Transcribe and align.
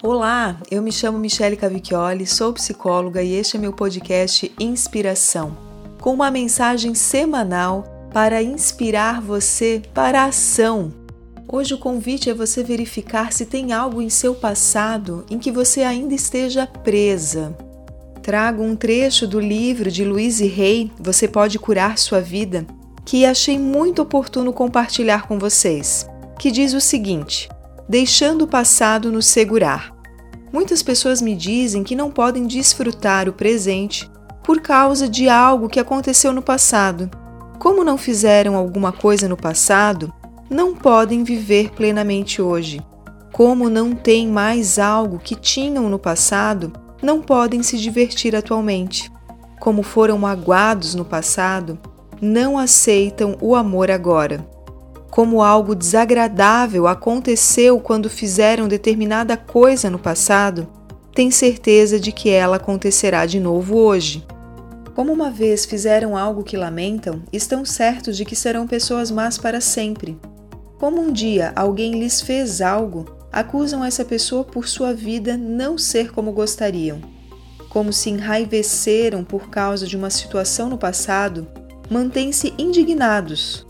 Olá, 0.00 0.56
eu 0.70 0.80
me 0.80 0.92
chamo 0.92 1.18
Michele 1.18 1.56
Cavicchioli, 1.56 2.24
sou 2.24 2.52
psicóloga 2.52 3.20
e 3.20 3.34
este 3.34 3.56
é 3.56 3.60
meu 3.60 3.72
podcast 3.72 4.52
Inspiração, 4.56 5.58
com 6.00 6.14
uma 6.14 6.30
mensagem 6.30 6.94
semanal 6.94 7.82
para 8.12 8.40
inspirar 8.40 9.20
você 9.20 9.82
para 9.92 10.22
a 10.22 10.26
ação. 10.26 10.92
Hoje 11.48 11.74
o 11.74 11.78
convite 11.78 12.30
é 12.30 12.34
você 12.34 12.62
verificar 12.62 13.32
se 13.32 13.44
tem 13.44 13.72
algo 13.72 14.00
em 14.00 14.08
seu 14.08 14.36
passado 14.36 15.26
em 15.28 15.36
que 15.36 15.50
você 15.50 15.82
ainda 15.82 16.14
esteja 16.14 16.64
presa. 16.64 17.56
Trago 18.22 18.62
um 18.62 18.76
trecho 18.76 19.26
do 19.26 19.40
livro 19.40 19.90
de 19.90 20.04
Louise 20.04 20.44
Hay, 20.44 20.92
Você 21.00 21.26
Pode 21.26 21.58
Curar 21.58 21.98
Sua 21.98 22.20
Vida, 22.20 22.64
que 23.04 23.26
achei 23.26 23.58
muito 23.58 24.00
oportuno 24.00 24.52
compartilhar 24.52 25.26
com 25.26 25.40
vocês, 25.40 26.08
que 26.38 26.52
diz 26.52 26.72
o 26.72 26.80
seguinte: 26.80 27.48
deixando 27.88 28.42
o 28.42 28.48
passado 28.48 29.10
nos 29.10 29.26
segurar. 29.26 29.96
Muitas 30.52 30.82
pessoas 30.82 31.22
me 31.22 31.34
dizem 31.34 31.82
que 31.82 31.96
não 31.96 32.10
podem 32.10 32.46
desfrutar 32.46 33.28
o 33.28 33.32
presente 33.32 34.10
por 34.42 34.60
causa 34.60 35.08
de 35.08 35.28
algo 35.28 35.68
que 35.68 35.80
aconteceu 35.80 36.32
no 36.32 36.42
passado. 36.42 37.10
Como 37.58 37.82
não 37.82 37.96
fizeram 37.96 38.56
alguma 38.56 38.92
coisa 38.92 39.28
no 39.28 39.36
passado, 39.36 40.12
não 40.50 40.74
podem 40.74 41.24
viver 41.24 41.70
plenamente 41.70 42.40
hoje. 42.40 42.80
Como 43.32 43.68
não 43.68 43.94
têm 43.94 44.28
mais 44.28 44.78
algo 44.78 45.18
que 45.18 45.34
tinham 45.34 45.88
no 45.88 45.98
passado, 45.98 46.72
não 47.02 47.20
podem 47.20 47.62
se 47.62 47.78
divertir 47.78 48.34
atualmente. 48.34 49.10
Como 49.60 49.82
foram 49.82 50.18
magoados 50.18 50.94
no 50.94 51.04
passado, 51.04 51.78
não 52.20 52.58
aceitam 52.58 53.36
o 53.40 53.54
amor 53.54 53.90
agora 53.90 54.57
como 55.10 55.42
algo 55.42 55.74
desagradável 55.74 56.86
aconteceu 56.86 57.80
quando 57.80 58.10
fizeram 58.10 58.68
determinada 58.68 59.36
coisa 59.36 59.88
no 59.88 59.98
passado, 59.98 60.68
tem 61.14 61.30
certeza 61.30 61.98
de 61.98 62.12
que 62.12 62.28
ela 62.30 62.56
acontecerá 62.56 63.26
de 63.26 63.40
novo 63.40 63.76
hoje. 63.76 64.24
Como 64.94 65.12
uma 65.12 65.30
vez 65.30 65.64
fizeram 65.64 66.16
algo 66.16 66.44
que 66.44 66.56
lamentam, 66.56 67.22
estão 67.32 67.64
certos 67.64 68.16
de 68.16 68.24
que 68.24 68.36
serão 68.36 68.66
pessoas 68.66 69.10
más 69.10 69.38
para 69.38 69.60
sempre. 69.60 70.18
Como 70.78 71.00
um 71.00 71.12
dia 71.12 71.52
alguém 71.56 71.98
lhes 71.98 72.20
fez 72.20 72.60
algo, 72.60 73.04
acusam 73.32 73.84
essa 73.84 74.04
pessoa 74.04 74.44
por 74.44 74.68
sua 74.68 74.92
vida 74.92 75.36
não 75.36 75.78
ser 75.78 76.12
como 76.12 76.32
gostariam. 76.32 77.00
Como 77.68 77.92
se 77.92 78.10
enraiveceram 78.10 79.24
por 79.24 79.50
causa 79.50 79.86
de 79.86 79.96
uma 79.96 80.10
situação 80.10 80.68
no 80.68 80.78
passado, 80.78 81.46
mantêm-se 81.90 82.54
indignados, 82.58 83.66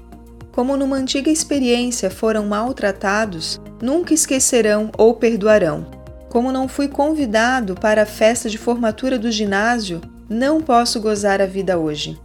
como 0.59 0.77
numa 0.77 0.97
antiga 0.97 1.31
experiência 1.31 2.11
foram 2.11 2.45
maltratados, 2.45 3.61
nunca 3.81 4.13
esquecerão 4.13 4.91
ou 4.99 5.15
perdoarão. 5.15 5.87
Como 6.29 6.51
não 6.51 6.67
fui 6.67 6.89
convidado 6.89 7.77
para 7.77 8.03
a 8.03 8.05
festa 8.05 8.51
de 8.51 8.59
formatura 8.59 9.21
do 9.21 9.31
ginásio, 9.31 10.01
não 10.29 10.61
posso 10.61 11.01
gozar 11.01 11.41
a 11.41 11.47
vida 11.47 11.79
hoje. 11.79 12.21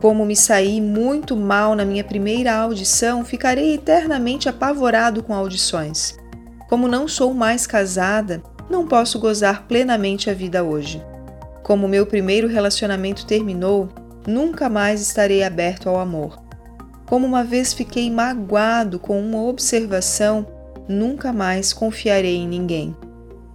Como 0.00 0.24
me 0.24 0.36
saí 0.36 0.80
muito 0.80 1.34
mal 1.36 1.74
na 1.74 1.84
minha 1.84 2.04
primeira 2.04 2.54
audição, 2.54 3.24
ficarei 3.24 3.74
eternamente 3.74 4.48
apavorado 4.48 5.20
com 5.20 5.34
audições. 5.34 6.16
Como 6.68 6.86
não 6.86 7.08
sou 7.08 7.34
mais 7.34 7.66
casada, 7.66 8.40
não 8.70 8.86
posso 8.86 9.18
gozar 9.18 9.66
plenamente 9.66 10.30
a 10.30 10.34
vida 10.34 10.62
hoje. 10.62 11.02
Como 11.64 11.88
meu 11.88 12.06
primeiro 12.06 12.46
relacionamento 12.46 13.26
terminou, 13.26 13.88
nunca 14.24 14.68
mais 14.68 15.02
estarei 15.02 15.42
aberto 15.42 15.88
ao 15.88 15.98
amor. 15.98 16.41
Como 17.12 17.26
uma 17.26 17.44
vez 17.44 17.74
fiquei 17.74 18.10
magoado 18.10 18.98
com 18.98 19.20
uma 19.20 19.42
observação, 19.42 20.46
nunca 20.88 21.30
mais 21.30 21.70
confiarei 21.70 22.36
em 22.36 22.48
ninguém. 22.48 22.96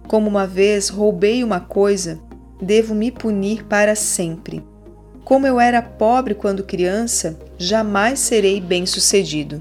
Como 0.06 0.28
uma 0.28 0.46
vez 0.46 0.88
roubei 0.88 1.42
uma 1.42 1.58
coisa, 1.58 2.20
devo 2.62 2.94
me 2.94 3.10
punir 3.10 3.64
para 3.64 3.96
sempre. 3.96 4.64
Como 5.24 5.44
eu 5.44 5.58
era 5.58 5.82
pobre 5.82 6.36
quando 6.36 6.62
criança, 6.62 7.36
jamais 7.58 8.20
serei 8.20 8.60
bem-sucedido. 8.60 9.60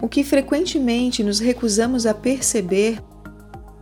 O 0.00 0.08
que 0.08 0.24
frequentemente 0.24 1.22
nos 1.22 1.40
recusamos 1.40 2.06
a 2.06 2.14
perceber, 2.14 3.02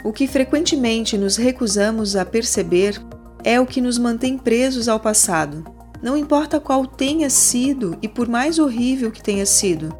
o 0.02 0.12
que 0.12 0.26
frequentemente 0.26 1.16
nos 1.16 1.36
recusamos 1.36 2.16
a 2.16 2.24
perceber 2.24 3.00
é 3.44 3.60
o 3.60 3.66
que 3.66 3.80
nos 3.80 3.98
mantém 3.98 4.36
presos 4.36 4.88
ao 4.88 4.98
passado 4.98 5.77
não 6.02 6.16
importa 6.16 6.60
qual 6.60 6.86
tenha 6.86 7.28
sido 7.28 7.96
e 8.00 8.08
por 8.08 8.28
mais 8.28 8.58
horrível 8.58 9.10
que 9.10 9.22
tenha 9.22 9.44
sido, 9.44 9.94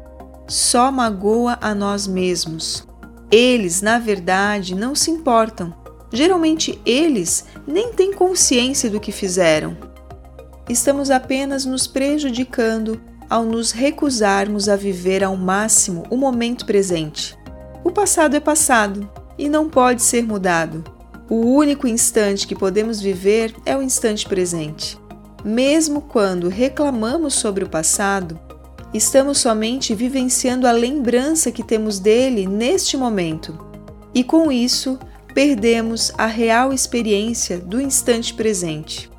só 0.47 0.91
magoa 0.91 1.57
a 1.61 1.75
nós 1.75 2.07
mesmos. 2.07 2.87
Eles, 3.31 3.81
na 3.81 3.99
verdade, 3.99 4.73
não 4.73 4.95
se 4.95 5.11
importam. 5.11 5.73
Geralmente, 6.11 6.81
eles 6.85 7.45
nem 7.67 7.93
têm 7.93 8.13
consciência 8.13 8.89
do 8.89 8.99
que 8.99 9.11
fizeram. 9.11 9.77
Estamos 10.67 11.11
apenas 11.11 11.65
nos 11.65 11.85
prejudicando 11.85 12.99
ao 13.29 13.43
nos 13.43 13.71
recusarmos 13.71 14.67
a 14.67 14.75
viver 14.75 15.23
ao 15.23 15.37
máximo 15.37 16.03
o 16.09 16.17
momento 16.17 16.65
presente. 16.65 17.37
O 17.83 17.91
passado 17.91 18.35
é 18.35 18.39
passado 18.39 19.09
e 19.37 19.47
não 19.47 19.69
pode 19.69 20.01
ser 20.01 20.23
mudado. 20.23 20.83
O 21.29 21.35
único 21.35 21.87
instante 21.87 22.47
que 22.47 22.55
podemos 22.55 22.99
viver 22.99 23.53
é 23.65 23.77
o 23.77 23.83
instante 23.83 24.27
presente. 24.27 24.97
Mesmo 25.43 26.01
quando 26.01 26.49
reclamamos 26.49 27.33
sobre 27.33 27.63
o 27.63 27.69
passado, 27.69 28.37
estamos 28.93 29.37
somente 29.37 29.95
vivenciando 29.95 30.67
a 30.67 30.71
lembrança 30.71 31.51
que 31.51 31.63
temos 31.63 31.97
dele 31.97 32.45
neste 32.45 32.97
momento. 32.97 33.57
E 34.13 34.23
com 34.23 34.51
isso, 34.51 34.99
perdemos 35.33 36.11
a 36.17 36.25
real 36.25 36.73
experiência 36.73 37.57
do 37.57 37.79
instante 37.79 38.33
presente. 38.33 39.09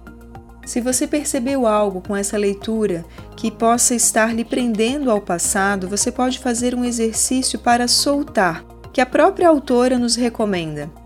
Se 0.66 0.80
você 0.80 1.06
percebeu 1.06 1.66
algo 1.66 2.02
com 2.02 2.14
essa 2.14 2.36
leitura 2.36 3.04
que 3.34 3.50
possa 3.50 3.94
estar 3.94 4.34
lhe 4.34 4.44
prendendo 4.44 5.10
ao 5.10 5.20
passado, 5.20 5.88
você 5.88 6.12
pode 6.12 6.38
fazer 6.38 6.74
um 6.74 6.84
exercício 6.84 7.58
para 7.58 7.88
soltar, 7.88 8.62
que 8.92 9.00
a 9.00 9.06
própria 9.06 9.48
autora 9.48 9.98
nos 9.98 10.16
recomenda 10.16 10.99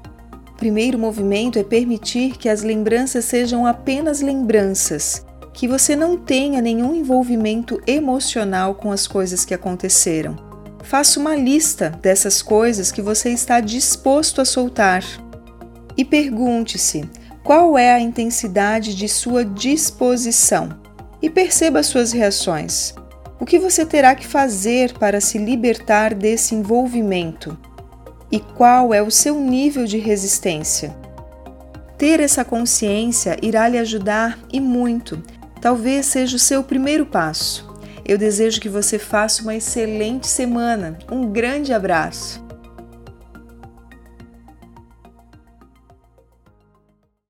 primeiro 0.65 0.99
movimento 0.99 1.59
é 1.59 1.63
permitir 1.63 2.39
que 2.39 2.49
as 2.49 2.63
lembranças 2.63 3.27
sejam 3.27 3.67
apenas 3.67 4.23
lembranças, 4.23 5.23
que 5.53 5.69
você 5.69 5.95
não 5.95 6.17
tenha 6.17 6.63
nenhum 6.63 6.95
envolvimento 6.95 7.79
emocional 7.87 8.75
com 8.75 8.91
as 8.91 9.07
coisas 9.07 9.45
que 9.45 9.53
aconteceram. 9.53 10.35
Faça 10.83 11.21
uma 11.21 11.37
lista 11.37 11.91
dessas 12.01 12.41
coisas 12.41 12.91
que 12.91 13.03
você 13.03 13.29
está 13.29 13.61
disposto 13.61 14.41
a 14.41 14.45
soltar 14.47 15.05
e 15.99 16.03
pergunte-se 16.03 17.11
qual 17.43 17.77
é 17.77 17.93
a 17.93 18.01
intensidade 18.01 18.95
de 18.95 19.07
sua 19.07 19.45
disposição 19.45 20.71
e 21.21 21.29
perceba 21.29 21.83
suas 21.83 22.11
reações. 22.11 22.95
O 23.39 23.45
que 23.45 23.59
você 23.59 23.85
terá 23.85 24.15
que 24.15 24.27
fazer 24.27 24.95
para 24.95 25.21
se 25.21 25.37
libertar 25.37 26.15
desse 26.15 26.55
envolvimento? 26.55 27.55
E 28.35 28.41
qual 28.41 28.93
é 28.93 29.01
o 29.01 29.13
seu 29.13 29.39
nível 29.39 29.85
de 29.85 29.97
resistência. 29.97 30.93
Ter 31.97 32.19
essa 32.19 32.45
consciência 32.45 33.37
irá 33.41 33.69
lhe 33.69 33.79
ajudar 33.79 34.37
e 34.53 34.59
muito. 34.59 35.23
Talvez 35.61 36.07
seja 36.07 36.35
o 36.35 36.41
seu 36.41 36.65
primeiro 36.65 37.07
passo. 37.07 37.73
Eu 38.05 38.19
desejo 38.19 38.61
que 38.61 38.69
você 38.69 38.99
faça 38.99 39.41
uma 39.41 39.55
excelente 39.55 40.27
semana. 40.27 40.99
Um 41.09 41.31
grande 41.31 41.73
abraço! 41.73 42.44